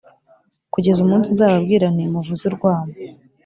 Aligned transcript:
kugeza 0.73 0.99
umunsi 1.01 1.27
nzababwira 1.35 1.85
nti 1.93 2.05
’muvuze 2.13 2.43
urwamo!’; 2.49 2.93